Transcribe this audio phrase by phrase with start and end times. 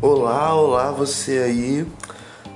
[0.00, 1.86] Olá, olá você aí.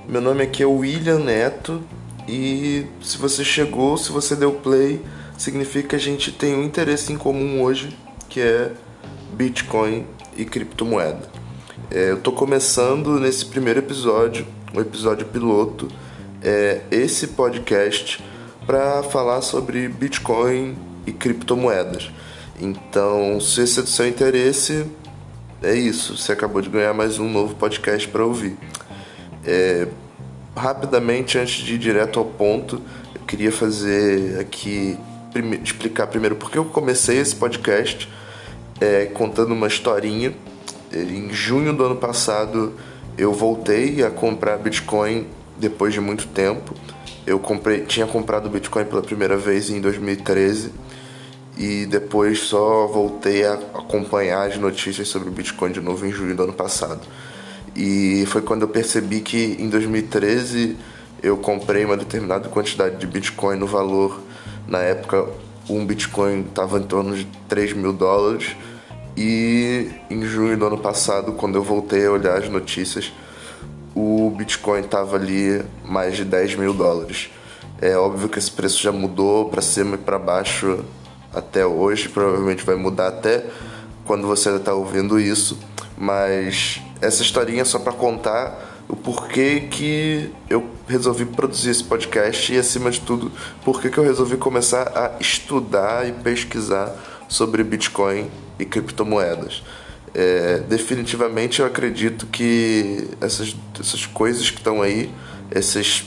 [0.07, 1.81] Meu nome aqui é William Neto
[2.27, 5.01] e se você chegou, se você deu play,
[5.37, 7.97] significa que a gente tem um interesse em comum hoje,
[8.29, 8.71] que é
[9.33, 10.05] Bitcoin
[10.37, 11.27] e criptomoeda.
[11.89, 14.45] É, eu estou começando nesse primeiro episódio,
[14.75, 15.87] um episódio piloto,
[16.43, 18.23] é, esse podcast
[18.67, 20.77] para falar sobre Bitcoin
[21.07, 22.11] e criptomoedas.
[22.59, 24.85] Então, se esse é do seu interesse,
[25.63, 26.17] é isso.
[26.17, 28.57] Você acabou de ganhar mais um novo podcast para ouvir.
[29.45, 29.87] É,
[30.55, 32.81] rapidamente, antes de ir direto ao ponto,
[33.15, 34.97] eu queria fazer aqui
[35.63, 38.09] explicar primeiro por que eu comecei esse podcast
[38.81, 40.33] é, contando uma historinha.
[40.91, 42.73] Em junho do ano passado,
[43.17, 46.75] eu voltei a comprar Bitcoin depois de muito tempo.
[47.25, 50.88] Eu comprei, tinha comprado Bitcoin pela primeira vez em 2013
[51.59, 56.33] e depois só voltei a acompanhar as notícias sobre o Bitcoin de novo em julho
[56.33, 57.01] do ano passado.
[57.75, 60.77] E foi quando eu percebi que em 2013
[61.21, 64.21] eu comprei uma determinada quantidade de Bitcoin no valor,
[64.65, 65.27] na época
[65.69, 68.55] um Bitcoin estava em torno de 3 mil dólares.
[69.17, 73.11] E em junho do ano passado, quando eu voltei a olhar as notícias,
[73.93, 77.29] o Bitcoin estava ali mais de 10 mil dólares.
[77.81, 80.85] É óbvio que esse preço já mudou para cima e para baixo
[81.33, 83.45] até hoje, provavelmente vai mudar até
[84.05, 85.57] quando você está ouvindo isso,
[85.97, 92.51] mas essa historinha é só para contar o porquê que eu resolvi produzir esse podcast
[92.51, 93.31] e, acima de tudo,
[93.63, 96.95] porquê que eu resolvi começar a estudar e pesquisar
[97.27, 99.61] sobre Bitcoin e criptomoedas.
[100.15, 105.13] É, definitivamente eu acredito que essas, essas coisas que estão aí,
[105.51, 106.03] essas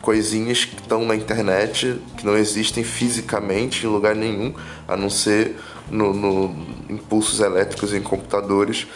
[0.00, 4.54] coisinhas que estão na internet, que não existem fisicamente em lugar nenhum,
[4.86, 5.56] a não ser
[5.90, 6.54] no, no
[6.88, 8.86] impulsos elétricos em computadores,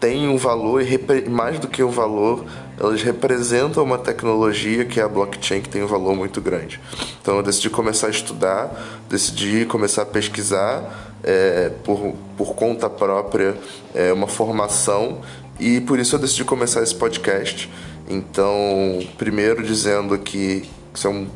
[0.00, 2.44] têm um valor e mais do que um valor,
[2.78, 6.80] elas representam uma tecnologia que é a blockchain que tem um valor muito grande.
[7.22, 13.56] Então eu decidi começar a estudar, decidi começar a pesquisar é, por, por conta própria
[13.94, 15.22] é, uma formação
[15.58, 17.70] e por isso eu decidi começar esse podcast.
[18.08, 21.26] Então, primeiro dizendo que isso é um,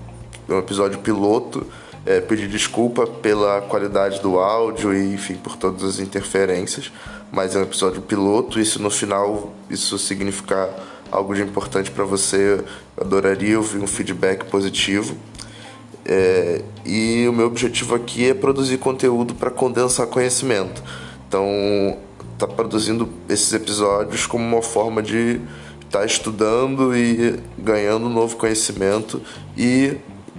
[0.48, 1.66] um episódio piloto,
[2.04, 6.92] é, pedir desculpa pela qualidade do áudio e, enfim, por todas as interferências,
[7.30, 8.60] mas é um episódio piloto.
[8.60, 10.68] Isso no final, isso significar
[11.10, 12.64] algo de importante para você, eu
[13.04, 15.16] adoraria ouvir um feedback positivo.
[16.04, 20.82] É, e o meu objetivo aqui é produzir conteúdo para condensar conhecimento.
[21.26, 21.98] Então,
[22.38, 25.40] tá produzindo esses episódios como uma forma de
[25.88, 29.20] estar tá estudando e ganhando novo conhecimento
[29.56, 29.96] e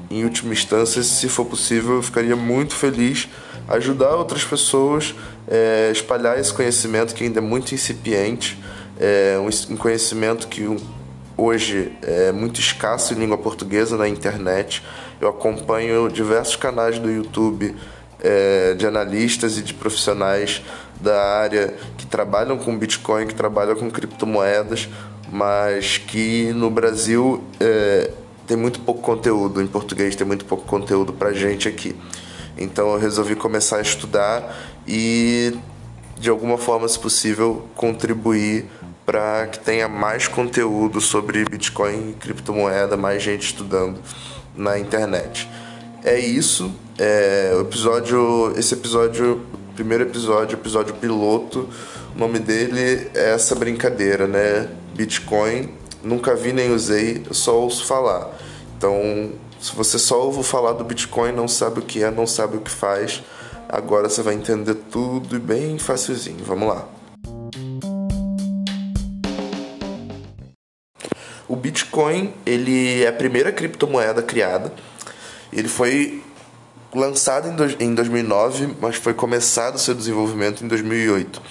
[0.09, 3.27] em última instância, se for possível, eu ficaria muito feliz
[3.67, 5.13] ajudar outras pessoas
[5.47, 8.57] é, espalhar esse conhecimento que ainda é muito incipiente,
[8.99, 9.37] é
[9.69, 10.67] um conhecimento que
[11.35, 14.83] hoje é muito escasso em língua portuguesa na internet.
[15.19, 17.75] Eu acompanho diversos canais do YouTube
[18.21, 20.61] é, de analistas e de profissionais
[20.99, 24.89] da área que trabalham com Bitcoin, que trabalham com criptomoedas,
[25.31, 28.11] mas que no Brasil é,
[28.47, 31.95] tem muito pouco conteúdo, em português tem muito pouco conteúdo pra gente aqui.
[32.57, 34.57] Então eu resolvi começar a estudar
[34.87, 35.53] e,
[36.17, 38.65] de alguma forma, se possível, contribuir
[39.05, 43.99] para que tenha mais conteúdo sobre Bitcoin e criptomoeda, mais gente estudando
[44.55, 45.49] na internet.
[46.03, 46.71] É isso.
[46.97, 49.41] É, o episódio, esse episódio,
[49.75, 51.69] primeiro episódio, episódio piloto,
[52.15, 54.69] o nome dele é essa brincadeira, né?
[54.99, 55.69] Bitcoin,
[56.03, 58.37] nunca vi nem usei, só ouço falar.
[58.77, 62.57] Então, se você só ouve falar do Bitcoin, não sabe o que é, não sabe
[62.57, 63.23] o que faz,
[63.69, 66.43] agora você vai entender tudo e bem facilzinho.
[66.43, 66.85] Vamos lá.
[71.47, 74.73] O Bitcoin, ele é a primeira criptomoeda criada.
[75.53, 76.21] Ele foi
[76.93, 77.47] lançado
[77.79, 81.41] em 2009, mas foi começado seu desenvolvimento em 2008.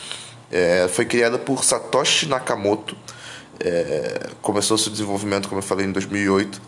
[0.52, 2.94] É, foi criada por Satoshi Nakamoto
[3.60, 6.60] é, começou seu desenvolvimento, como eu falei, em 2008.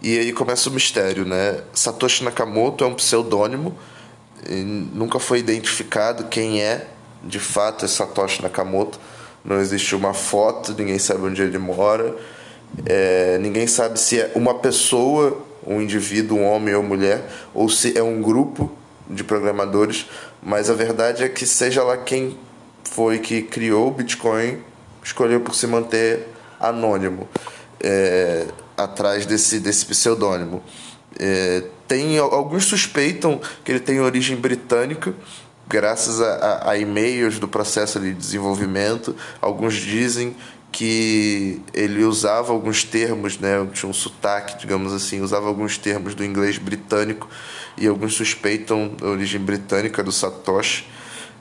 [0.00, 1.60] E aí começa o mistério, né?
[1.72, 3.76] Satoshi Nakamoto é um pseudônimo,
[4.94, 6.86] nunca foi identificado quem é
[7.24, 8.98] de fato é Satoshi Nakamoto.
[9.44, 12.14] Não existe uma foto, ninguém sabe onde ele mora,
[12.84, 17.96] é, ninguém sabe se é uma pessoa, um indivíduo, um homem ou mulher, ou se
[17.96, 18.70] é um grupo
[19.08, 20.06] de programadores.
[20.42, 22.38] Mas a verdade é que, seja lá quem
[22.84, 24.58] foi que criou o Bitcoin,
[25.08, 26.28] escolheu por se manter
[26.60, 27.28] anônimo
[27.80, 28.46] é,
[28.76, 30.62] atrás desse, desse pseudônimo.
[31.18, 35.14] É, tem alguns suspeitam que ele tem origem britânica,
[35.66, 39.16] graças a, a, a e-mails do processo de desenvolvimento.
[39.40, 40.36] Alguns dizem
[40.70, 46.22] que ele usava alguns termos, né, tinha um sotaque, digamos assim, usava alguns termos do
[46.22, 47.26] inglês britânico
[47.78, 50.86] e alguns suspeitam a origem britânica do Satoshi.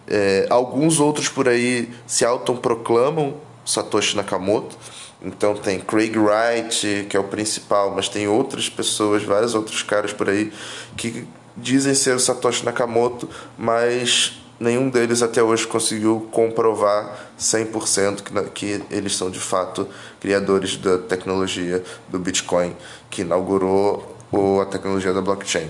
[0.08, 3.36] É, alguns outros por aí se autoproclamam
[3.68, 4.76] Satoshi Nakamoto.
[5.22, 10.14] Então tem Craig Wright, que é o principal, mas tem outras pessoas, vários outros caras
[10.14, 10.54] por aí
[10.96, 13.28] que dizem ser o Satoshi Nakamoto,
[13.58, 19.88] mas nenhum deles até hoje conseguiu comprovar 100% que, que eles são de fato
[20.20, 22.76] criadores da tecnologia do Bitcoin,
[23.10, 24.16] que inaugurou
[24.62, 25.70] a tecnologia da blockchain.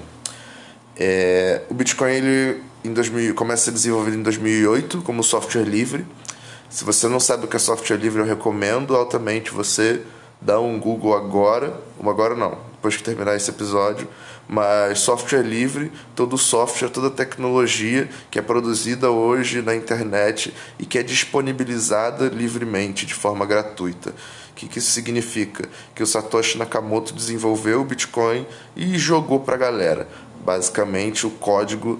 [0.99, 6.05] É, o Bitcoin ele em 2000, começa a ser desenvolvido em 2008 como software livre.
[6.69, 10.01] Se você não sabe o que é software livre, eu recomendo altamente você
[10.41, 14.07] dar um Google agora, agora não, depois que terminar esse episódio,
[14.47, 20.99] mas software livre, todo software, toda tecnologia que é produzida hoje na internet e que
[20.99, 24.11] é disponibilizada livremente, de forma gratuita.
[24.51, 25.69] O que, que isso significa?
[25.95, 30.07] Que o Satoshi Nakamoto desenvolveu o Bitcoin e jogou para a galera.
[30.43, 31.99] Basicamente, o código,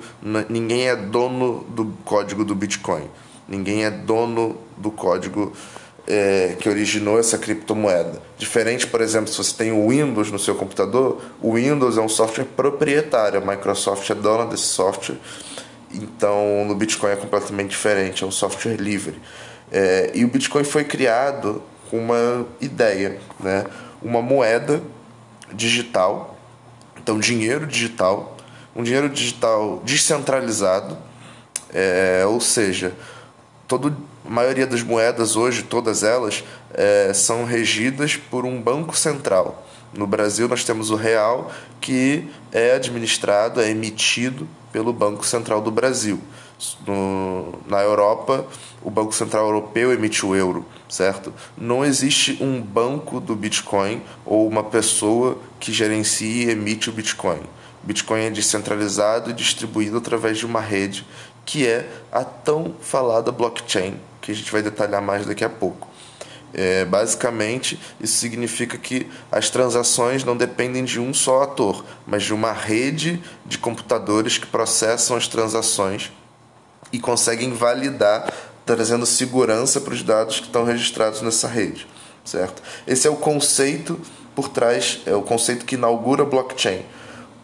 [0.50, 3.10] ninguém é dono do código do Bitcoin,
[3.48, 5.54] ninguém é dono do código
[6.08, 8.22] é, que originou essa criptomoeda.
[8.38, 12.10] Diferente, por exemplo, se você tem o Windows no seu computador, o Windows é um
[12.10, 15.18] software proprietário, a Microsoft é dona desse software,
[15.94, 19.20] então no Bitcoin é completamente diferente, é um software livre.
[19.72, 23.66] É, e o Bitcoin foi criado com uma ideia, né?
[24.02, 24.82] uma moeda
[25.54, 26.38] digital,
[26.98, 28.38] então dinheiro digital,
[28.76, 30.98] um dinheiro digital descentralizado,
[31.74, 32.94] é, ou seja,
[33.68, 36.44] todo a maioria das moedas hoje, todas elas,
[36.74, 39.66] é, são regidas por um banco central.
[39.94, 45.72] No Brasil, nós temos o real, que é administrado, é emitido pelo Banco Central do
[45.72, 46.20] Brasil.
[46.86, 48.46] No, na Europa,
[48.82, 51.34] o Banco Central Europeu emite o euro, certo?
[51.58, 57.42] Não existe um banco do Bitcoin ou uma pessoa que gerencia e emite o Bitcoin.
[57.84, 61.06] Bitcoin é descentralizado e distribuído através de uma rede
[61.48, 65.88] que é a tão falada blockchain, que a gente vai detalhar mais daqui a pouco.
[66.54, 72.34] É, basicamente, isso significa que as transações não dependem de um só ator, mas de
[72.34, 76.12] uma rede de computadores que processam as transações
[76.92, 78.30] e conseguem validar,
[78.66, 81.88] trazendo segurança para os dados que estão registrados nessa rede,
[82.26, 82.62] certo?
[82.86, 83.98] Esse é o conceito
[84.36, 86.84] por trás, é o conceito que inaugura blockchain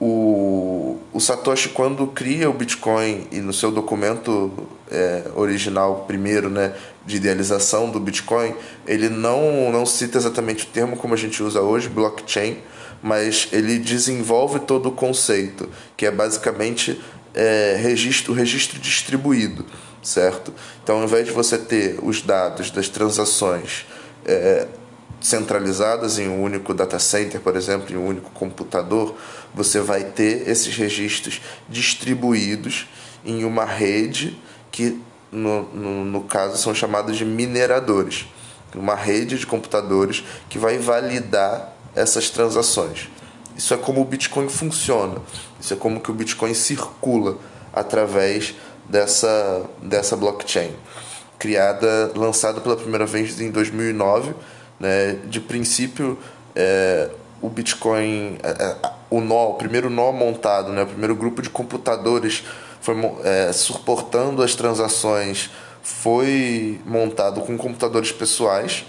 [0.04, 0.83] o,
[1.14, 4.52] o Satoshi, quando cria o Bitcoin e no seu documento
[4.90, 6.74] é, original, primeiro, né,
[7.06, 8.56] de idealização do Bitcoin,
[8.88, 12.58] ele não, não cita exatamente o termo como a gente usa hoje, blockchain,
[13.02, 17.00] mas ele desenvolve todo o conceito, que é basicamente
[17.36, 19.66] é, registro, registro distribuído,
[20.02, 20.52] certo?
[20.84, 23.86] Então, ao invés de você ter os dados das transações
[24.26, 24.68] é,
[25.24, 29.16] centralizadas em um único data center, por exemplo, em um único computador,
[29.54, 32.88] você vai ter esses registros distribuídos
[33.26, 34.38] em uma rede
[34.72, 35.02] que,
[35.32, 38.26] no, no, no caso, são chamados de mineradores
[38.76, 43.08] uma rede de computadores que vai validar essas transações.
[43.56, 45.22] Isso é como o Bitcoin funciona.
[45.62, 47.38] Isso é como que o Bitcoin circula
[47.72, 48.56] através
[48.90, 50.72] dessa, dessa blockchain.
[51.38, 54.34] Criada, lançada pela primeira vez em 2009
[54.80, 55.18] né?
[55.26, 56.18] De princípio,
[56.56, 57.10] é,
[57.42, 58.76] o Bitcoin, é, é,
[59.14, 60.82] o nó, o primeiro nó montado, né?
[60.82, 62.44] o primeiro grupo de computadores
[62.82, 65.52] foi é, suportando as transações
[65.84, 68.86] foi montado com computadores pessoais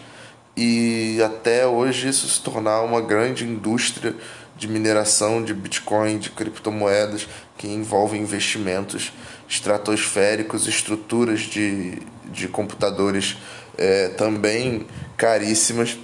[0.57, 4.15] e até hoje isso se tornar uma grande indústria
[4.57, 7.29] de mineração de Bitcoin, de criptomoedas
[7.59, 9.13] que envolve investimentos
[9.49, 13.37] estratosféricos, estruturas de, de computadores
[13.77, 15.99] é, também caríssimas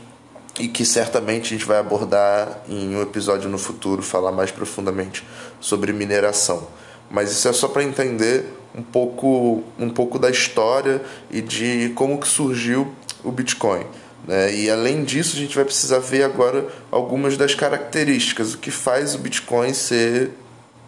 [0.61, 5.25] e que certamente a gente vai abordar em um episódio no futuro, falar mais profundamente
[5.59, 6.69] sobre mineração.
[7.11, 12.21] Mas isso é só para entender um pouco, um pouco da história e de como
[12.21, 13.87] que surgiu o Bitcoin.
[14.29, 14.55] Né?
[14.55, 19.14] E além disso, a gente vai precisar ver agora algumas das características, o que faz
[19.14, 20.31] o Bitcoin ser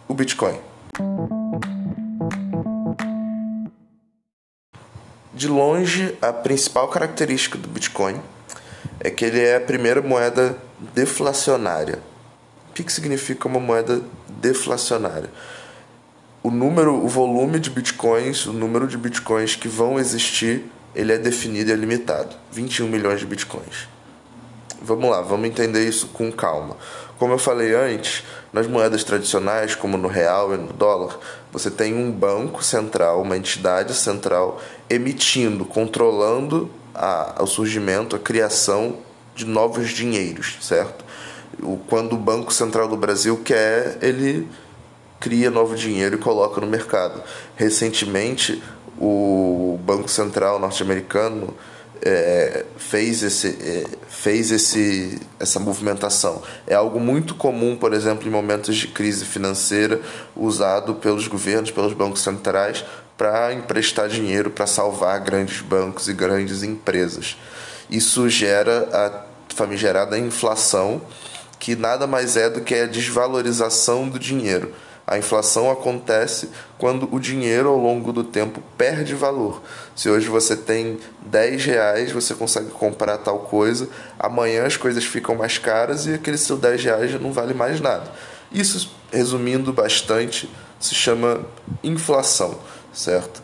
[0.07, 0.59] o Bitcoin.
[5.33, 8.21] De longe, a principal característica do Bitcoin
[9.03, 10.57] é que ele é a primeira moeda
[10.95, 11.99] deflacionária.
[12.69, 15.29] O que, que significa uma moeda deflacionária?
[16.41, 21.17] O número, o volume de bitcoins, o número de bitcoins que vão existir, ele é
[21.17, 22.35] definido e é limitado.
[22.51, 23.89] 21 milhões de bitcoins.
[24.81, 26.77] vamos lá, vamos entender isso com calma.
[27.17, 31.19] Como eu falei antes, nas moedas tradicionais, como no real e no dólar,
[31.51, 38.97] você tem um banco central, uma entidade central emitindo, controlando a, o surgimento, a criação
[39.35, 41.03] de novos dinheiros, certo?
[41.87, 44.47] Quando o Banco Central do Brasil quer, ele
[45.19, 47.23] cria novo dinheiro e coloca no mercado.
[47.55, 48.61] Recentemente,
[48.99, 51.55] o Banco Central norte-americano
[52.05, 56.41] é, fez, esse, é, fez esse, essa movimentação.
[56.67, 60.01] É algo muito comum, por exemplo, em momentos de crise financeira,
[60.35, 62.83] usado pelos governos, pelos bancos centrais,
[63.23, 67.37] para emprestar dinheiro para salvar grandes bancos e grandes empresas.
[67.89, 71.01] Isso gera a famigerada inflação,
[71.57, 74.73] que nada mais é do que a desvalorização do dinheiro.
[75.07, 79.61] A inflação acontece quando o dinheiro ao longo do tempo perde valor.
[79.95, 83.87] Se hoje você tem 10 reais, você consegue comprar tal coisa,
[84.19, 87.79] amanhã as coisas ficam mais caras e aquele seu 10 reais já não vale mais
[87.79, 88.11] nada.
[88.51, 91.39] Isso, resumindo bastante, se chama
[91.81, 92.59] inflação,
[92.93, 93.41] certo?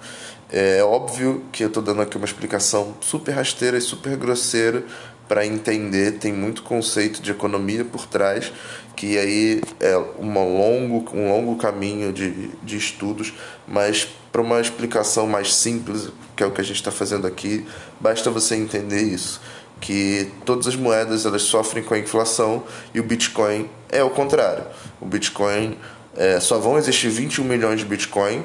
[0.52, 4.84] É óbvio que eu estou dando aqui uma explicação super rasteira e super grosseira
[5.28, 8.52] para entender, tem muito conceito de economia por trás,
[8.96, 13.32] que aí é uma longo, um longo caminho de, de estudos,
[13.68, 17.64] mas para uma explicação mais simples, que é o que a gente está fazendo aqui,
[18.00, 19.40] basta você entender isso,
[19.80, 24.66] que todas as moedas elas sofrem com a inflação e o Bitcoin é o contrário.
[25.00, 25.78] O Bitcoin
[26.18, 28.44] é, só vão existir 21 milhões de Bitcoin,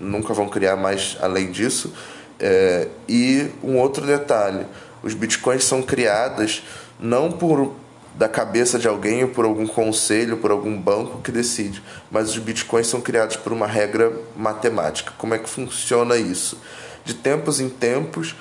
[0.00, 1.92] nunca vão criar mais além disso.
[2.38, 4.66] É, e um outro detalhe,
[5.02, 6.62] os bitcoins são criadas
[6.98, 7.74] não por
[8.14, 12.38] da cabeça de alguém ou por algum conselho, por algum banco que decide, mas os
[12.38, 15.12] bitcoins são criados por uma regra matemática.
[15.18, 16.58] Como é que funciona isso?
[17.04, 18.36] De tempos em tempos,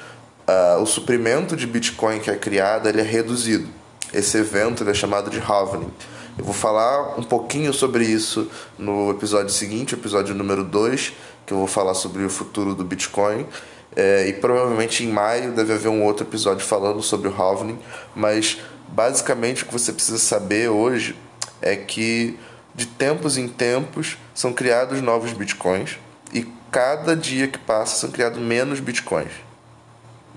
[0.47, 3.67] uh, o suprimento de bitcoin que é criado ele é reduzido.
[4.13, 5.91] Esse evento é chamado de halvening.
[6.37, 11.13] Eu vou falar um pouquinho sobre isso no episódio seguinte, episódio número 2,
[11.45, 13.45] que eu vou falar sobre o futuro do Bitcoin.
[13.95, 17.77] É, e provavelmente em maio deve haver um outro episódio falando sobre o halvening,
[18.15, 21.15] mas basicamente o que você precisa saber hoje
[21.61, 22.39] é que
[22.73, 25.99] de tempos em tempos são criados novos bitcoins
[26.33, 29.31] e cada dia que passa são criados menos bitcoins.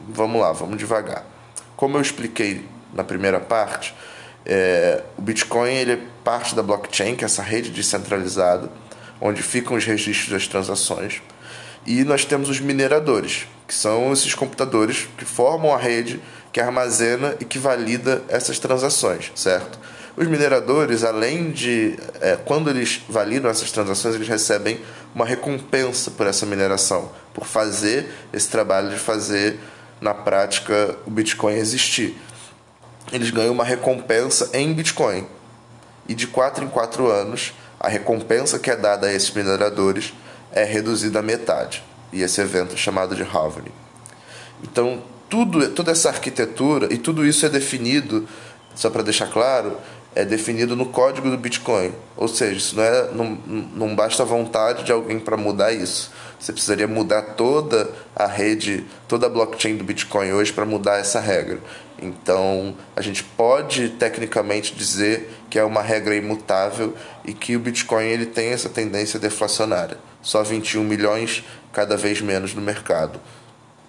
[0.07, 1.25] Vamos lá, vamos devagar.
[1.77, 3.95] Como eu expliquei na primeira parte,
[4.45, 8.71] é, o Bitcoin ele é parte da blockchain, que é essa rede descentralizada,
[9.21, 11.23] onde ficam os registros das transações.
[11.87, 16.21] E nós temos os mineradores, que são esses computadores que formam a rede
[16.53, 19.79] que armazena e que valida essas transações, certo?
[20.17, 24.81] Os mineradores, além de é, quando eles validam essas transações, eles recebem
[25.15, 29.61] uma recompensa por essa mineração, por fazer esse trabalho de fazer
[30.01, 32.19] na prática o Bitcoin existir.
[33.13, 35.27] Eles ganham uma recompensa em Bitcoin.
[36.09, 40.15] E de 4 em 4 anos, a recompensa que é dada a esses mineradores
[40.53, 41.83] é reduzida à metade.
[42.13, 43.73] E esse evento é chamado de halvening.
[44.63, 48.29] Então, tudo, toda essa arquitetura e tudo isso é definido,
[48.75, 49.77] só para deixar claro,
[50.15, 51.93] é definido no código do Bitcoin.
[52.17, 53.39] Ou seja, isso não, é, não,
[53.75, 56.11] não basta a vontade de alguém para mudar isso.
[56.39, 61.19] Você precisaria mudar toda a rede, toda a blockchain do Bitcoin hoje para mudar essa
[61.19, 61.59] regra.
[62.01, 68.05] Então, a gente pode tecnicamente dizer que é uma regra imutável e que o Bitcoin
[68.05, 69.99] ele tem essa tendência deflacionária.
[70.21, 73.19] Só 21 milhões, cada vez menos no mercado.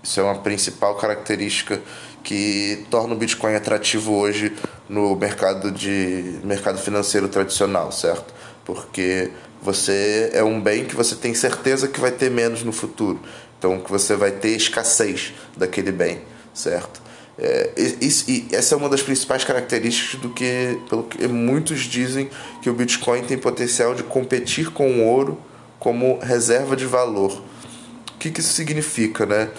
[0.02, 1.82] Isso é uma principal característica
[2.24, 4.54] que torna o Bitcoin atrativo hoje
[4.88, 8.34] no mercado de mercado financeiro tradicional, certo?
[8.64, 13.20] Porque você é um bem que você tem certeza que vai ter menos no futuro.
[13.58, 16.22] Então que você vai ter escassez daquele bem,
[16.54, 17.02] certo?
[17.40, 17.72] É,
[18.02, 22.30] isso, e essa é uma das principais características do que, pelo que muitos dizem
[22.62, 25.40] que o Bitcoin tem potencial de competir com o ouro
[25.80, 27.32] como reserva de valor.
[27.32, 29.50] O que, que isso significa, né?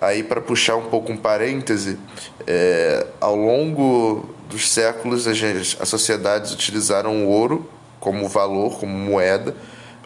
[0.00, 1.98] Aí, para puxar um pouco um parêntese,
[2.46, 5.38] é, ao longo dos séculos, as,
[5.78, 7.68] as sociedades utilizaram o ouro
[8.00, 9.54] como valor, como moeda.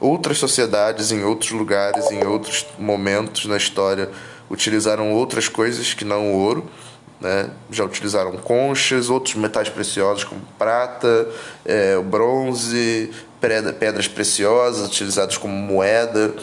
[0.00, 4.10] Outras sociedades, em outros lugares, em outros momentos na história,
[4.50, 6.68] utilizaram outras coisas que não o ouro.
[7.20, 7.48] Né?
[7.70, 11.28] Já utilizaram conchas, outros metais preciosos como prata,
[11.64, 13.10] é, bronze,
[13.78, 16.34] pedras preciosas utilizadas como moeda.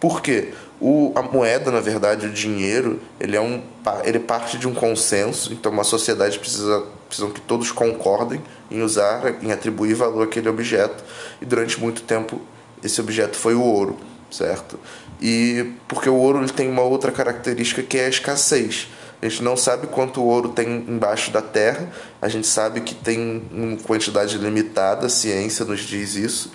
[0.00, 0.54] Por quê?
[0.88, 3.60] O, a moeda, na verdade, o dinheiro, ele é um
[4.04, 8.40] ele parte de um consenso, então uma sociedade precisa precisam que todos concordem
[8.70, 11.02] em usar, em atribuir valor àquele objeto.
[11.42, 12.40] E durante muito tempo
[12.84, 13.96] esse objeto foi o ouro,
[14.30, 14.78] certo?
[15.20, 18.86] E porque o ouro ele tem uma outra característica que é a escassez.
[19.20, 21.90] A gente não sabe quanto ouro tem embaixo da Terra,
[22.22, 26.52] a gente sabe que tem uma quantidade limitada, a ciência nos diz isso,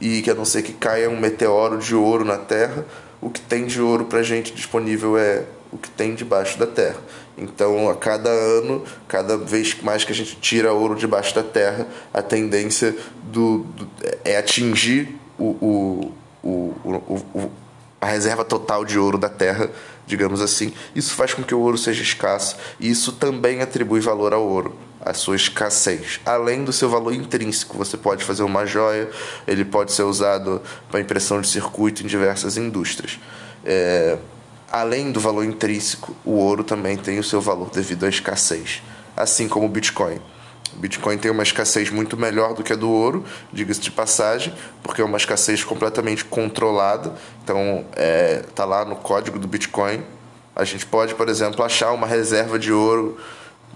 [0.00, 2.86] e que a não ser que caia um meteoro de ouro na Terra,
[3.24, 6.98] o que tem de ouro para gente disponível é o que tem debaixo da terra.
[7.38, 11.86] Então, a cada ano, cada vez mais que a gente tira ouro debaixo da terra,
[12.12, 13.88] a tendência do, do
[14.24, 16.12] é atingir o, o,
[16.42, 16.50] o,
[17.34, 17.50] o,
[17.98, 19.70] a reserva total de ouro da terra,
[20.06, 20.72] digamos assim.
[20.94, 24.76] Isso faz com que o ouro seja escasso e isso também atribui valor ao ouro,
[25.00, 26.20] a sua escassez.
[26.24, 29.10] Além do seu valor intrínseco, você pode fazer uma joia,
[29.46, 33.18] ele pode ser usado para impressão de circuito em diversas indústrias.
[33.64, 34.18] É,
[34.70, 38.82] além do valor intrínseco, o ouro também tem o seu valor devido à escassez,
[39.16, 40.20] assim como o Bitcoin.
[40.76, 44.52] O Bitcoin tem uma escassez muito melhor do que a do ouro, diga-se de passagem,
[44.82, 47.12] porque é uma escassez completamente controlada.
[47.42, 50.02] Então, é, tá lá no código do Bitcoin.
[50.54, 53.18] A gente pode, por exemplo, achar uma reserva de ouro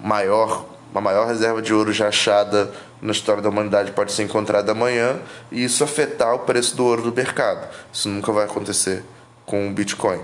[0.01, 4.73] maior, uma maior reserva de ouro já achada na história da humanidade pode ser encontrada
[4.73, 7.69] amanhã e isso afetar o preço do ouro do mercado.
[7.93, 9.05] Isso nunca vai acontecer
[9.47, 10.21] com o Bitcoin.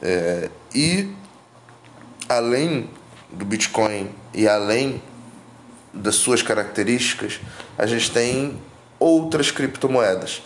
[0.00, 1.12] É, e
[2.28, 2.90] além
[3.30, 5.00] do Bitcoin e além
[5.92, 7.40] das suas características,
[7.76, 8.60] a gente tem
[8.98, 10.42] outras criptomoedas.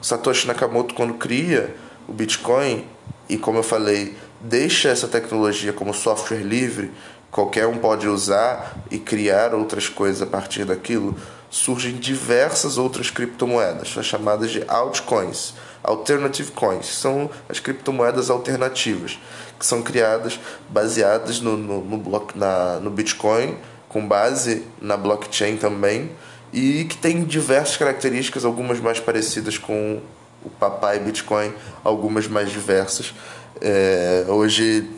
[0.00, 1.74] O Satoshi Nakamoto, quando cria
[2.06, 2.86] o Bitcoin,
[3.28, 6.90] e como eu falei, deixa essa tecnologia como software livre,
[7.30, 11.16] qualquer um pode usar e criar outras coisas a partir daquilo,
[11.50, 19.18] surgem diversas outras criptomoedas, as chamadas de altcoins alternative coins, são as criptomoedas alternativas,
[19.58, 20.38] que são criadas
[20.68, 23.56] baseadas no, no, no, bloco, na, no Bitcoin,
[23.88, 26.10] com base na blockchain também,
[26.52, 30.00] e que tem diversas características, algumas mais parecidas com
[30.44, 31.52] o papai Bitcoin,
[31.84, 33.14] algumas mais diversas.
[33.60, 34.88] É, hoje,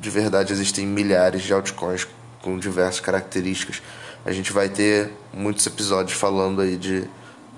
[0.00, 2.06] de verdade, existem milhares de altcoins
[2.40, 3.82] com diversas características.
[4.24, 7.04] A gente vai ter muitos episódios falando aí de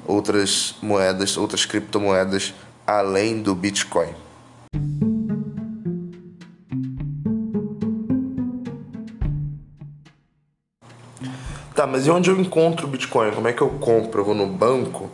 [0.06, 2.54] outras moedas, outras criptomoedas
[2.86, 4.23] além do Bitcoin.
[11.84, 13.30] Tá, mas e onde eu encontro o Bitcoin?
[13.32, 14.22] Como é que eu compro?
[14.22, 15.10] Eu vou no banco?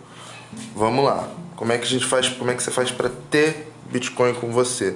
[0.73, 1.29] Vamos lá.
[1.57, 2.29] Como é que a gente faz?
[2.29, 4.95] Como é que você faz para ter Bitcoin com você?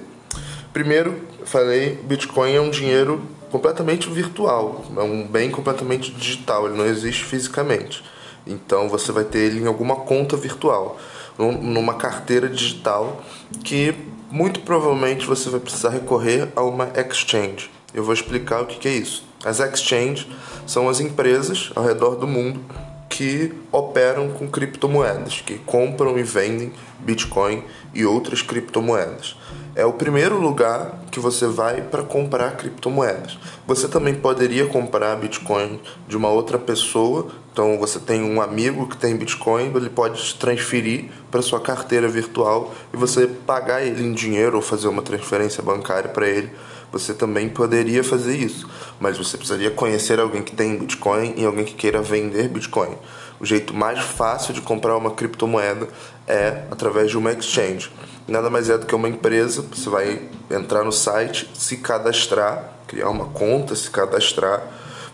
[0.72, 6.87] Primeiro, falei, Bitcoin é um dinheiro completamente virtual, é um bem completamente digital, ele não
[6.87, 8.04] existe fisicamente.
[8.46, 10.96] Então você vai ter ele em alguma conta virtual
[11.37, 13.20] numa carteira digital
[13.64, 13.92] que
[14.30, 17.68] muito provavelmente você vai precisar recorrer a uma exchange.
[17.92, 19.24] Eu vou explicar o que é isso.
[19.44, 20.26] As exchanges
[20.66, 22.61] são as empresas ao redor do mundo
[23.09, 29.37] que operam com criptomoedas, que compram e vendem Bitcoin e outras criptomoedas
[29.74, 33.38] é o primeiro lugar que você vai para comprar criptomoedas.
[33.66, 37.28] Você também poderia comprar Bitcoin de uma outra pessoa.
[37.52, 42.72] Então você tem um amigo que tem Bitcoin, ele pode transferir para sua carteira virtual
[42.92, 46.50] e você pagar ele em dinheiro ou fazer uma transferência bancária para ele.
[46.98, 48.68] Você também poderia fazer isso,
[49.00, 52.96] mas você precisaria conhecer alguém que tem Bitcoin e alguém que queira vender Bitcoin.
[53.40, 55.88] O jeito mais fácil de comprar uma criptomoeda
[56.26, 57.90] é através de uma exchange
[58.26, 59.64] nada mais é do que uma empresa.
[59.72, 64.62] Você vai entrar no site, se cadastrar, criar uma conta, se cadastrar.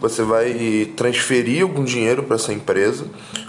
[0.01, 3.05] Você vai transferir algum dinheiro para essa empresa,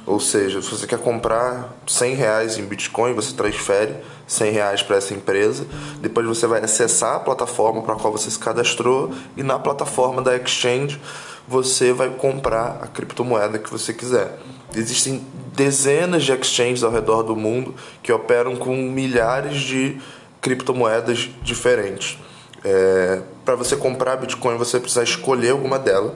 [0.05, 3.95] ou seja, se você quer comprar 100 reais em Bitcoin, você transfere
[4.27, 5.65] 100 reais para essa empresa.
[6.01, 10.21] Depois você vai acessar a plataforma para a qual você se cadastrou e na plataforma
[10.21, 10.99] da exchange
[11.47, 14.37] você vai comprar a criptomoeda que você quiser.
[14.75, 19.97] Existem dezenas de exchanges ao redor do mundo que operam com milhares de
[20.41, 22.17] criptomoedas diferentes.
[22.63, 26.13] É, para você comprar Bitcoin, você precisa escolher alguma delas.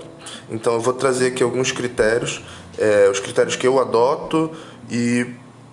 [0.49, 2.43] Então, eu vou trazer aqui alguns critérios,
[2.77, 4.51] é, os critérios que eu adoto
[4.89, 5.25] e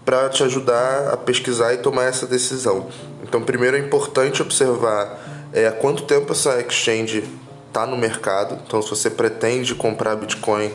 [0.04, 2.88] para te ajudar a pesquisar e tomar essa decisão.
[3.22, 5.18] Então, primeiro é importante observar
[5.52, 7.24] é, há quanto tempo essa exchange
[7.68, 8.58] está no mercado.
[8.66, 10.70] Então, se você pretende comprar Bitcoin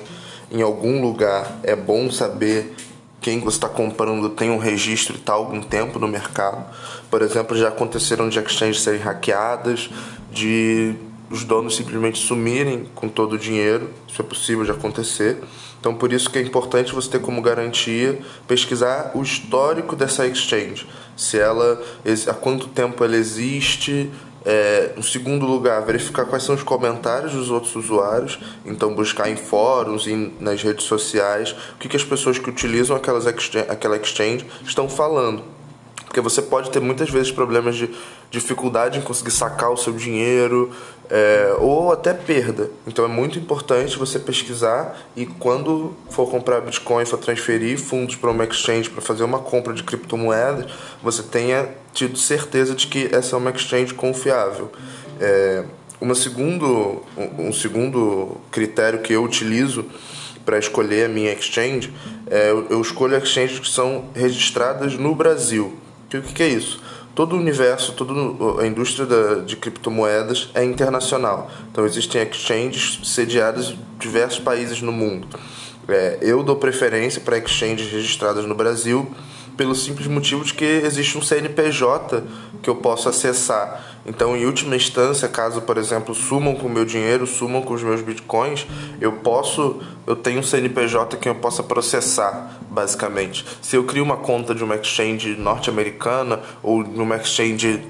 [0.52, 2.76] em algum lugar, é bom saber
[3.22, 6.66] quem você está comprando tem um registro e está há algum tempo no mercado.
[7.10, 9.90] Por exemplo, já aconteceram de exchanges serem hackeadas,
[10.32, 10.96] de
[11.30, 13.90] os donos simplesmente sumirem com todo o dinheiro.
[14.08, 15.38] Isso é possível de acontecer.
[15.80, 20.88] Então, por isso que é importante você ter como garantia pesquisar o histórico dessa exchange.
[21.16, 21.82] Se ela,
[22.28, 24.10] há quanto tempo ela existe,
[24.50, 29.36] é, em segundo lugar, verificar quais são os comentários dos outros usuários, então buscar em
[29.36, 33.98] fóruns e nas redes sociais o que, que as pessoas que utilizam aquelas exchange, aquela
[33.98, 35.44] exchange estão falando.
[36.06, 37.94] porque você pode ter muitas vezes problemas de
[38.32, 40.72] dificuldade em conseguir sacar o seu dinheiro
[41.10, 42.72] é, ou até perda.
[42.88, 48.32] Então é muito importante você pesquisar e quando for comprar Bitcoin, for transferir fundos para
[48.32, 50.72] uma exchange para fazer uma compra de criptomoedas,
[51.04, 54.72] você tenha tido certeza de que essa é uma exchange confiável.
[55.20, 55.64] É,
[56.00, 57.02] uma segundo,
[57.40, 59.84] um segundo critério que eu utilizo
[60.46, 61.92] para escolher a minha exchange,
[62.28, 65.74] é, eu escolho exchanges que são registradas no Brasil.
[66.06, 66.80] O que, que é isso?
[67.16, 68.14] Todo o universo, toda
[68.62, 71.50] a indústria da, de criptomoedas é internacional.
[71.72, 75.28] Então existem exchanges sediadas em diversos países no mundo.
[75.90, 79.10] É, eu dou preferência para exchanges registradas no Brasil
[79.58, 82.24] pelo simples motivo de que existe um CNPJ
[82.62, 83.84] que eu posso acessar.
[84.06, 87.84] Então, em última instância, caso, por exemplo, sumam com o meu dinheiro, sumam com os
[87.84, 88.66] meus bitcoins,
[89.02, 93.44] eu posso, eu tenho um CNPJ que eu possa processar, basicamente.
[93.62, 97.84] Se eu crio uma conta de uma exchange norte-americana ou de uma exchange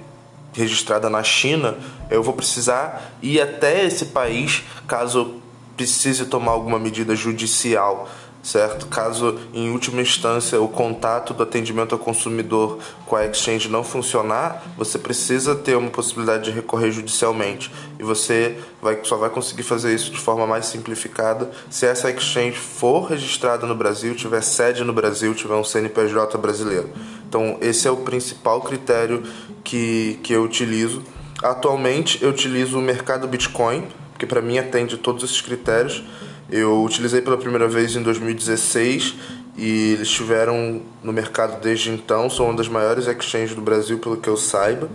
[0.54, 1.78] registrada na China,
[2.10, 5.36] eu vou precisar ir até esse país caso
[5.76, 8.10] precise tomar alguma medida judicial
[8.48, 8.88] certo?
[8.88, 14.64] Caso, em última instância, o contato do atendimento ao consumidor com a exchange não funcionar,
[14.78, 17.70] você precisa ter uma possibilidade de recorrer judicialmente.
[18.00, 22.58] E você vai, só vai conseguir fazer isso de forma mais simplificada se essa exchange
[22.58, 26.90] for registrada no Brasil, tiver sede no Brasil, tiver um CNPJ brasileiro.
[27.28, 29.24] Então, esse é o principal critério
[29.62, 31.04] que, que eu utilizo.
[31.44, 33.86] Atualmente, eu utilizo o mercado Bitcoin,
[34.18, 36.02] que para mim atende todos esses critérios
[36.50, 39.16] eu utilizei pela primeira vez em 2016
[39.58, 42.30] e eles estiveram no mercado desde então.
[42.30, 44.90] São uma das maiores exchanges do Brasil, pelo que eu saiba.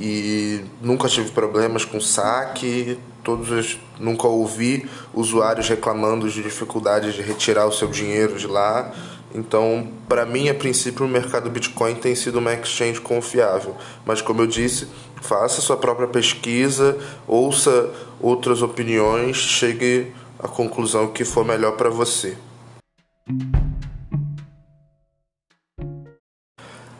[0.00, 7.66] E nunca tive problemas com saque, todos nunca ouvi usuários reclamando de dificuldades de retirar
[7.66, 8.92] o seu dinheiro de lá.
[9.34, 13.76] Então, para mim, a princípio, o mercado Bitcoin tem sido uma exchange confiável.
[14.04, 14.88] Mas, como eu disse,
[15.20, 22.36] faça sua própria pesquisa, ouça outras opiniões, chegue a conclusão que for melhor para você.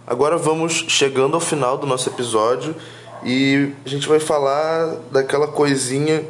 [0.06, 2.74] Agora vamos chegando ao final do nosso episódio
[3.24, 6.24] e a gente vai falar daquela coisinha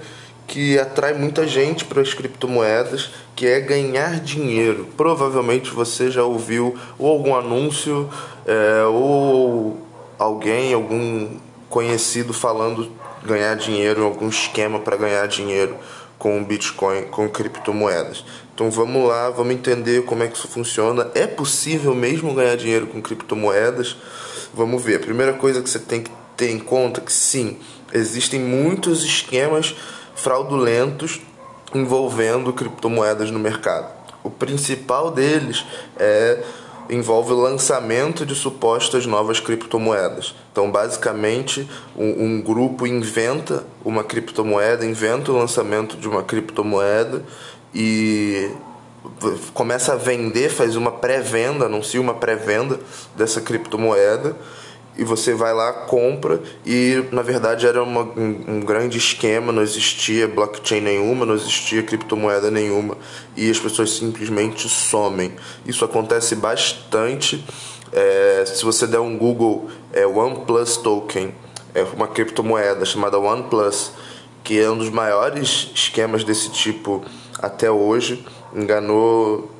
[0.47, 4.87] que atrai muita gente para as criptomoedas, que é ganhar dinheiro.
[4.97, 8.09] Provavelmente você já ouviu ou algum anúncio
[8.47, 9.79] é, ou
[10.19, 11.37] alguém, algum
[11.69, 12.91] conhecido falando
[13.25, 15.77] ganhar dinheiro, algum esquema para ganhar dinheiro
[16.23, 18.25] com Bitcoin, com criptomoedas.
[18.55, 21.11] Então vamos lá, vamos entender como é que isso funciona.
[21.17, 23.97] É possível mesmo ganhar dinheiro com criptomoedas?
[24.55, 24.99] Vamos ver.
[24.99, 27.59] A primeira coisa que você tem que ter em conta é que sim,
[27.93, 29.75] existem muitos esquemas
[30.15, 31.21] fraudulentos
[31.75, 33.93] envolvendo criptomoedas no mercado.
[34.23, 35.65] O principal deles
[35.99, 36.41] é
[36.89, 40.35] envolve o lançamento de supostas novas criptomoedas.
[40.51, 47.23] Então, basicamente, um, um, grupo inventa uma criptomoeda, inventa o lançamento de uma criptomoeda
[47.75, 48.51] e
[49.55, 52.79] começa a vender, faz uma pré-venda, anuncia uma pré-venda
[53.17, 54.37] dessa criptomoeda
[54.97, 56.41] e você vai lá, compra.
[56.67, 61.83] E na verdade era uma, um, um, grande esquema, não existia blockchain nenhuma, não existia
[61.83, 62.97] criptomoeda nenhuma.
[63.37, 65.33] E as pessoas simplesmente somem.
[65.65, 67.45] Isso acontece bastante.
[67.93, 71.35] É, se você der um Google, é OnePlus Token,
[71.75, 73.93] é uma criptomoeda chamada OnePlus,
[74.45, 77.03] que é um dos maiores esquemas desse tipo
[77.39, 78.25] até hoje,
[78.55, 79.51] enganou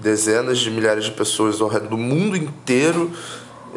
[0.00, 3.10] dezenas de milhares de pessoas ao redor do mundo inteiro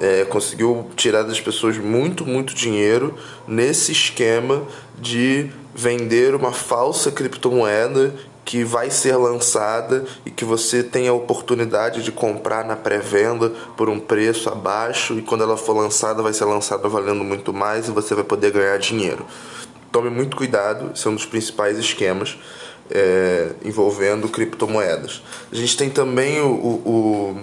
[0.02, 3.16] é, conseguiu tirar das pessoas muito, muito dinheiro
[3.48, 4.64] nesse esquema
[5.00, 8.14] de vender uma falsa criptomoeda
[8.46, 13.90] que vai ser lançada e que você tem a oportunidade de comprar na pré-venda por
[13.90, 17.92] um preço abaixo e quando ela for lançada vai ser lançada valendo muito mais e
[17.92, 19.26] você vai poder ganhar dinheiro.
[19.92, 22.38] Tome muito cuidado, esse é um dos principais esquemas
[22.92, 25.24] é, envolvendo criptomoedas.
[25.52, 27.38] A gente tem também o, o o,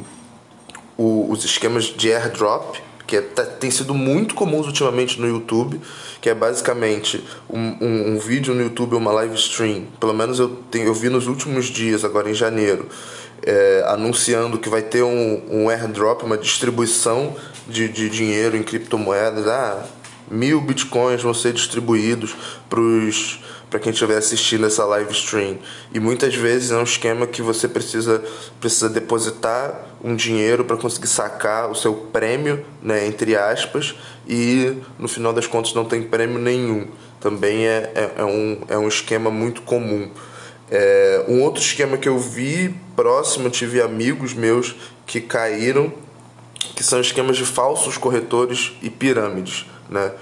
[1.00, 5.80] os esquemas de airdrop, que é, tá, tem sido muito comuns ultimamente no YouTube,
[6.20, 9.86] que é basicamente um, um, um, vídeo no YouTube, uma live stream.
[9.98, 12.86] Pelo menos eu, tenho, eu vi nos últimos dias, agora em janeiro,
[13.42, 17.34] é, anunciando que vai ter um, um airdrop, uma distribuição
[17.66, 19.48] de, de dinheiro em criptomoedas.
[19.48, 19.84] Ah,
[20.30, 22.34] mil bitcoins vão ser distribuídos
[23.68, 25.58] para quem estiver assistindo essa live stream.
[25.92, 28.22] E muitas vezes é um esquema que você precisa,
[28.60, 33.94] precisa depositar um dinheiro para conseguir sacar o seu prêmio, né, entre aspas,
[34.26, 36.88] e no final das contas não tem prêmio nenhum.
[37.20, 40.10] Também é, é, é um, é um esquema muito comum.
[40.70, 45.92] É, um outro esquema que eu vi próximo, tive amigos meus que caíram
[46.74, 50.12] que são esquemas de falsos corretores e pirâmides, né?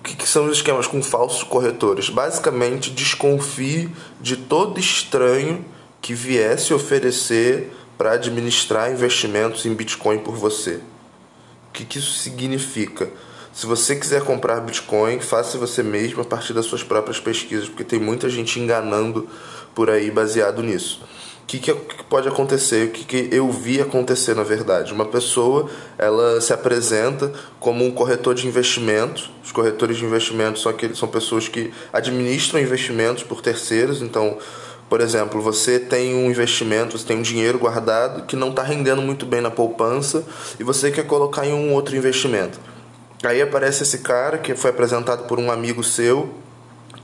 [0.00, 2.10] O que, que são os esquemas com falsos corretores?
[2.10, 3.88] Basicamente, desconfie
[4.20, 5.64] de todo estranho
[6.02, 10.74] que viesse oferecer para administrar investimentos em Bitcoin por você.
[11.68, 13.10] O que, que isso significa?
[13.54, 17.84] Se você quiser comprar Bitcoin, faça você mesmo a partir das suas próprias pesquisas, porque
[17.84, 19.28] tem muita gente enganando
[19.74, 21.00] por aí baseado nisso.
[21.44, 21.74] O que, que,
[22.08, 22.88] pode acontecer?
[22.88, 24.94] O que, que eu vi acontecer na verdade?
[24.94, 27.30] Uma pessoa ela se apresenta
[27.60, 29.30] como um corretor de investimentos.
[29.44, 34.00] Os corretores de investimentos são aqueles são pessoas que administram investimentos por terceiros.
[34.00, 34.38] Então,
[34.88, 39.02] por exemplo, você tem um investimento, você tem um dinheiro guardado que não está rendendo
[39.02, 40.24] muito bem na poupança
[40.58, 42.58] e você quer colocar em um outro investimento.
[43.22, 46.32] Aí aparece esse cara que foi apresentado por um amigo seu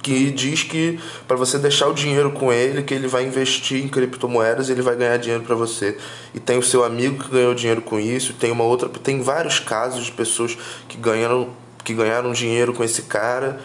[0.02, 3.88] que diz que para você deixar o dinheiro com ele, que ele vai investir em
[3.88, 5.96] criptomoedas e ele vai ganhar dinheiro para você.
[6.34, 9.58] E tem o seu amigo que ganhou dinheiro com isso, tem uma outra, tem vários
[9.58, 10.56] casos de pessoas
[10.88, 11.48] que ganharam
[11.82, 13.58] que ganharam dinheiro com esse cara,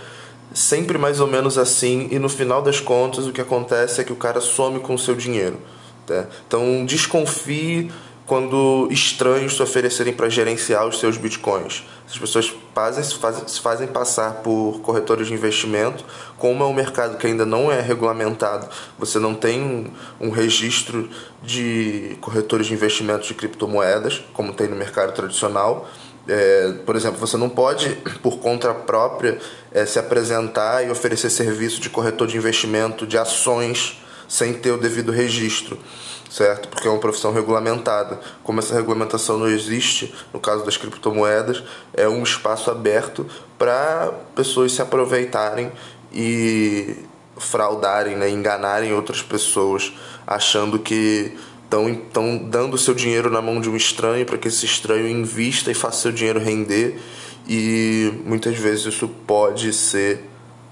[0.54, 4.13] sempre mais ou menos assim, e no final das contas o que acontece é que
[4.13, 5.60] o cara some com o seu dinheiro.
[6.08, 6.28] Tá?
[6.48, 7.91] Então desconfie
[8.26, 11.84] quando estranhos se oferecerem para gerenciar os seus bitcoins.
[12.08, 16.04] As pessoas fazem, se, fazem, se fazem passar por corretores de investimento,
[16.38, 21.10] como é um mercado que ainda não é regulamentado, você não tem um, um registro
[21.44, 25.88] de corretores de investimentos de criptomoedas, como tem no mercado tradicional.
[26.28, 27.90] É, por exemplo, você não pode,
[28.24, 29.38] por conta própria,
[29.72, 34.78] é, se apresentar e oferecer serviço de corretor de investimento de ações sem ter o
[34.78, 35.78] devido registro
[36.30, 36.68] certo?
[36.70, 38.20] Porque é uma profissão regulamentada.
[38.44, 43.26] Como essa regulamentação não existe, no caso das criptomoedas, é um espaço aberto
[43.58, 45.72] para pessoas se aproveitarem
[46.14, 46.96] e
[47.38, 48.30] fraudarem, né?
[48.30, 49.94] enganarem outras pessoas,
[50.26, 55.08] achando que estão dando seu dinheiro na mão de um estranho para que esse estranho
[55.08, 57.00] invista e faça seu dinheiro render.
[57.48, 60.24] E muitas vezes isso pode ser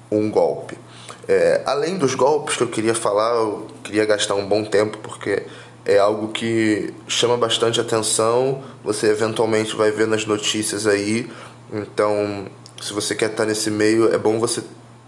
[0.09, 0.77] um golpe.
[1.27, 5.43] É, além dos golpes que eu queria falar, eu queria gastar um bom tempo porque
[5.85, 8.61] é algo que chama bastante atenção.
[8.83, 11.29] Você eventualmente vai ver nas notícias aí.
[11.71, 12.47] Então,
[12.81, 14.61] se você quer estar nesse meio, é bom você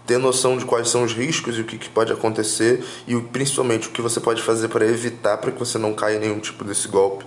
[0.06, 3.88] ter noção de quais são os riscos e o que, que pode acontecer e principalmente
[3.88, 6.64] o que você pode fazer para evitar para que você não caia em nenhum tipo
[6.64, 7.24] desse golpe.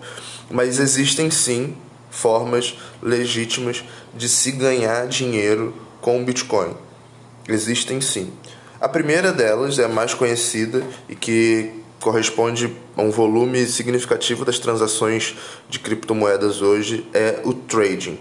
[0.49, 1.75] Mas existem sim
[2.09, 3.83] formas legítimas
[4.15, 6.73] de se ganhar dinheiro com Bitcoin.
[7.47, 8.31] Existem sim.
[8.81, 14.57] A primeira delas é a mais conhecida e que corresponde a um volume significativo das
[14.57, 15.35] transações
[15.67, 18.17] de criptomoedas hoje é o trading.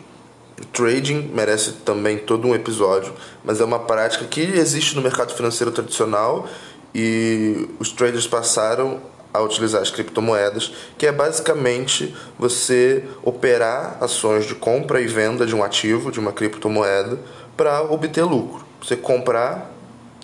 [0.60, 3.12] O trading merece também todo um episódio,
[3.44, 6.48] mas é uma prática que existe no mercado financeiro tradicional
[6.92, 9.00] e os traders passaram
[9.32, 15.54] a utilizar as criptomoedas, que é basicamente você operar ações de compra e venda de
[15.54, 17.20] um ativo, de uma criptomoeda,
[17.56, 18.66] para obter lucro.
[18.82, 19.77] Você comprar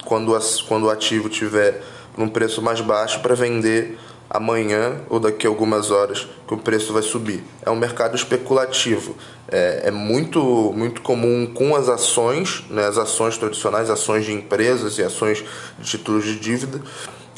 [0.05, 1.83] quando, as, quando o ativo tiver
[2.17, 6.93] num preço mais baixo para vender amanhã ou daqui a algumas horas que o preço
[6.93, 7.45] vai subir.
[7.63, 9.17] É um mercado especulativo.
[9.49, 14.99] É, é muito, muito comum com as ações, né, as ações tradicionais, ações de empresas
[14.99, 15.45] e ações
[15.79, 16.81] de títulos de dívida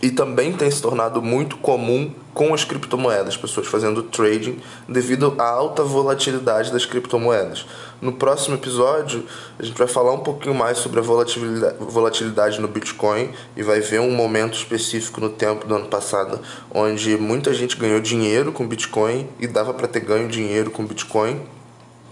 [0.02, 5.48] e também tem se tornado muito comum com as criptomoedas, pessoas fazendo trading devido à
[5.48, 7.64] alta volatilidade das criptomoedas.
[8.00, 9.24] No próximo episódio,
[9.58, 14.00] a gente vai falar um pouquinho mais sobre a volatilidade, no Bitcoin e vai ver
[14.00, 16.38] um momento específico no tempo do ano passado
[16.70, 21.40] onde muita gente ganhou dinheiro com Bitcoin e dava para ter ganho dinheiro com Bitcoin,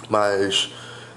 [0.09, 0.73] mas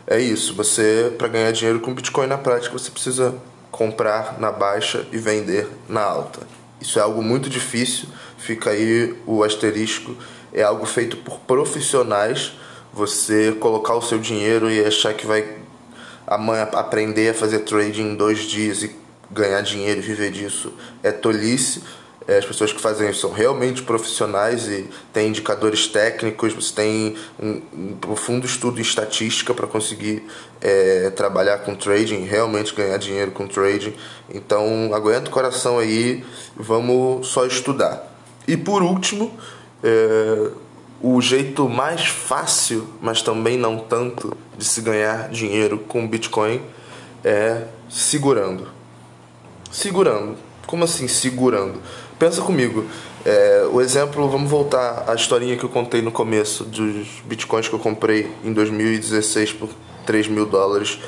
[0.05, 3.35] é isso, você para ganhar dinheiro com Bitcoin na prática você precisa
[3.71, 6.41] comprar na baixa e vender na alta.
[6.79, 10.15] Isso é algo muito difícil, fica aí o asterisco.
[10.53, 12.53] É algo feito por profissionais.
[12.93, 15.57] Você colocar o seu dinheiro e achar que vai
[16.25, 18.95] amanhã aprender a fazer trading em dois dias e
[19.29, 21.83] ganhar dinheiro e viver disso é tolice.
[22.27, 27.15] É, as pessoas que fazem isso são realmente profissionais e têm indicadores técnicos, você tem
[27.39, 30.23] um, um profundo estudo em estatística para conseguir
[30.59, 33.93] é, trabalhar com trading, realmente ganhar dinheiro com trading.
[34.29, 36.23] Então, aguenta o coração aí,
[36.55, 38.13] vamos só estudar.
[38.45, 39.31] E por último,
[39.81, 40.49] é,
[41.01, 46.61] o jeito mais fácil, mas também não tanto, de se ganhar dinheiro com Bitcoin
[47.23, 48.67] é segurando.
[49.71, 50.37] Segurando.
[50.65, 51.79] Como assim segurando?
[52.19, 52.83] Pensa comigo.
[53.23, 57.75] É, o exemplo, vamos voltar à historinha que eu contei no começo dos bitcoins que
[57.75, 59.69] eu comprei em 2016 por
[60.03, 60.99] 3 mil dólares.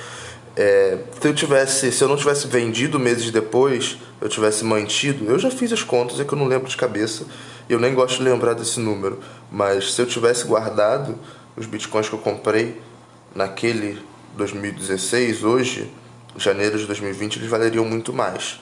[0.55, 5.39] É, se eu tivesse, se eu não tivesse vendido meses depois, eu tivesse mantido, eu
[5.39, 7.25] já fiz as contas, é que eu não lembro de cabeça,
[7.67, 9.19] eu nem gosto de lembrar desse número,
[9.51, 11.17] mas se eu tivesse guardado
[11.57, 12.79] os bitcoins que eu comprei
[13.33, 13.99] naquele
[14.35, 15.89] 2016, hoje,
[16.37, 18.59] janeiro de 2020, eles valeriam muito mais.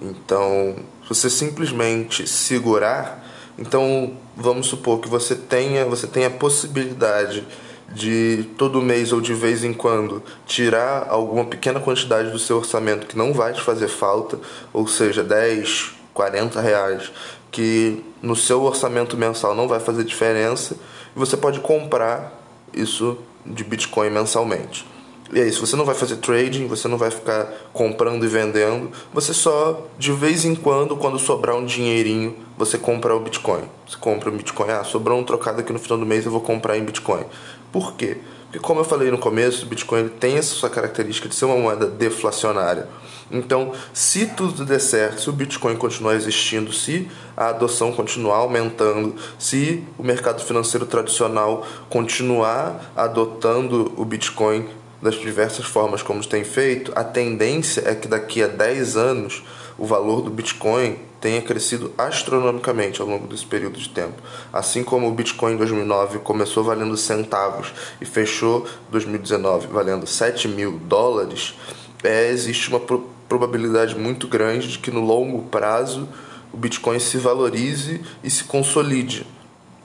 [0.00, 0.76] Então,
[1.08, 3.24] você simplesmente segurar,
[3.58, 7.44] então vamos supor que você tenha, você tenha a possibilidade
[7.92, 13.06] de todo mês ou de vez em quando tirar alguma pequena quantidade do seu orçamento
[13.06, 14.38] que não vai te fazer falta,
[14.72, 17.12] ou seja, 10, 40 reais,
[17.50, 20.74] que no seu orçamento mensal não vai fazer diferença,
[21.14, 22.32] e você pode comprar
[22.74, 24.84] isso de Bitcoin mensalmente.
[25.32, 28.90] E é isso, você não vai fazer trading, você não vai ficar comprando e vendendo,
[29.12, 33.64] você só de vez em quando, quando sobrar um dinheirinho, você compra o Bitcoin.
[33.88, 36.40] Você compra o Bitcoin, ah, sobrou um trocado aqui no final do mês, eu vou
[36.40, 37.24] comprar em Bitcoin.
[37.72, 38.18] Por quê?
[38.44, 41.56] Porque como eu falei no começo, o Bitcoin tem essa sua característica de ser uma
[41.56, 42.88] moeda deflacionária.
[43.30, 49.16] Então, se tudo der certo, se o Bitcoin continuar existindo, se a adoção continuar aumentando,
[49.38, 54.68] se o mercado financeiro tradicional continuar adotando o Bitcoin
[55.00, 59.42] das diversas formas como tem feito, a tendência é que daqui a 10 anos
[59.78, 64.22] o valor do Bitcoin tenha crescido astronomicamente ao longo desse período de tempo.
[64.52, 70.78] Assim como o Bitcoin em 2009 começou valendo centavos e fechou 2019 valendo 7 mil
[70.78, 71.54] dólares,
[72.02, 76.08] é, existe uma pro probabilidade muito grande de que no longo prazo
[76.52, 79.26] o Bitcoin se valorize e se consolide.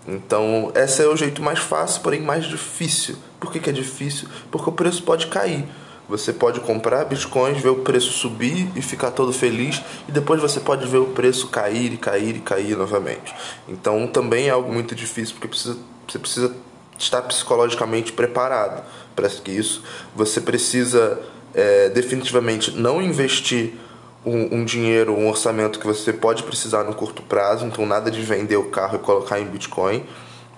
[0.07, 3.15] Então, esse é o jeito mais fácil, porém mais difícil.
[3.39, 4.27] Por que, que é difícil?
[4.49, 5.65] Porque o preço pode cair.
[6.09, 10.59] Você pode comprar bitcoins, ver o preço subir e ficar todo feliz, e depois você
[10.59, 13.33] pode ver o preço cair e cair e cair novamente.
[13.67, 16.55] Então também é algo muito difícil, porque precisa, você precisa
[16.97, 18.83] estar psicologicamente preparado
[19.15, 19.83] para isso.
[20.13, 21.17] Você precisa
[21.53, 23.75] é, definitivamente não investir
[24.25, 28.21] um, um, dinheiro, um orçamento que você pode precisar no curto prazo, então nada de
[28.21, 30.03] vender o carro e colocar em Bitcoin.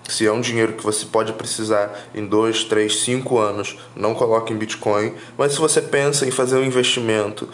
[0.08, 4.52] Se é um dinheiro que você pode precisar em 2, 3, 5 anos, não coloque
[4.52, 5.14] em Bitcoin.
[5.36, 7.48] Mas se você pensa em fazer um investimento,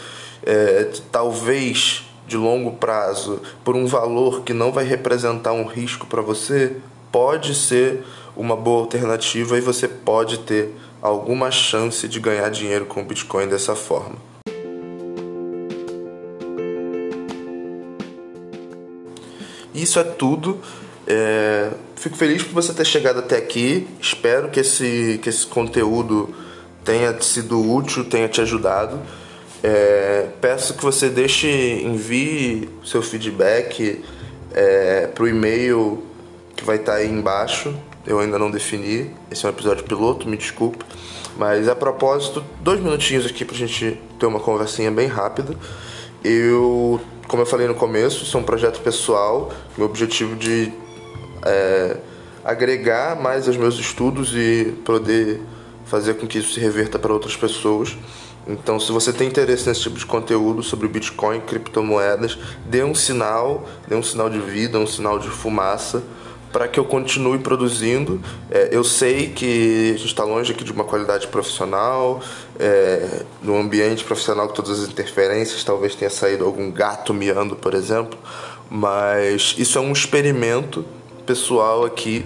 [0.45, 6.23] é, talvez de longo prazo, por um valor que não vai representar um risco para
[6.23, 6.77] você,
[7.13, 8.05] pode ser
[8.37, 13.77] uma boa alternativa e você pode ter alguma chance de ganhar dinheiro com Bitcoin dessa
[13.77, 14.30] forma.
[19.83, 20.61] Isso é tudo.
[21.07, 23.87] É, fico feliz por você ter chegado até aqui.
[24.01, 26.35] Espero que esse, que esse conteúdo
[26.85, 29.01] tenha sido útil, tenha te ajudado.
[29.63, 34.03] É, peço que você deixe, envie seu feedback
[34.53, 36.03] é, para o e-mail
[36.57, 37.75] que vai estar tá aí embaixo.
[38.07, 39.11] Eu ainda não defini.
[39.31, 40.85] Esse é um episódio piloto, me desculpe.
[41.37, 45.55] Mas a propósito, dois minutinhos aqui para a gente ter uma conversinha bem rápida.
[46.25, 49.53] Eu, como eu falei no começo, isso é um projeto pessoal.
[49.79, 50.73] Meu objetivo de
[51.47, 51.97] é,
[52.45, 55.41] agregar mais aos meus estudos e poder
[55.85, 57.97] fazer com que isso se reverta para outras pessoas.
[58.49, 63.65] Então, se você tem interesse nesse tipo de conteúdo sobre Bitcoin, criptomoedas, dê um sinal,
[63.87, 66.03] dê um sinal de vida, um sinal de fumaça
[66.53, 68.21] para que eu continue produzindo.
[68.51, 72.21] É, eu sei que a gente está longe aqui de uma qualidade profissional,
[72.59, 77.75] é, um ambiente profissional com todas as interferências, talvez tenha saído algum gato miando, por
[77.75, 78.19] exemplo,
[78.69, 80.85] mas isso é um experimento
[81.25, 82.25] pessoal aqui.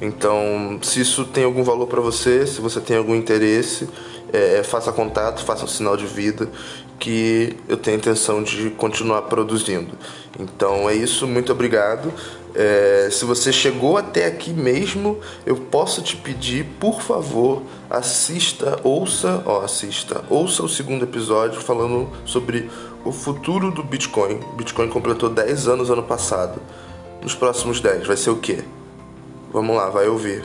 [0.00, 3.88] Então, se isso tem algum valor para você, se você tem algum interesse,
[4.32, 6.50] é, faça contato, faça um sinal de vida,
[6.98, 9.96] que eu tenho a intenção de continuar produzindo.
[10.38, 12.12] Então é isso, muito obrigado.
[12.54, 19.42] É, se você chegou até aqui mesmo, eu posso te pedir, por favor, assista, ouça,
[19.44, 22.70] ó, assista, ouça o segundo episódio falando sobre
[23.04, 24.38] o futuro do Bitcoin.
[24.56, 26.60] Bitcoin completou 10 anos ano passado
[27.20, 28.06] nos próximos 10?
[28.06, 28.62] Vai ser o quê?
[29.52, 30.44] Vamos lá, vai ouvir.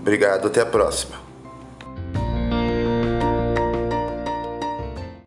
[0.00, 1.27] Obrigado, até a próxima.